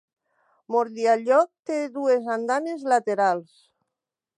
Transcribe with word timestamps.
Mordialloc 0.75 1.53
té 1.71 1.77
dues 1.99 2.33
andanes 2.39 2.91
laterals. 2.95 3.59